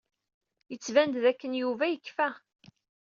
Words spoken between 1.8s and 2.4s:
yekfa.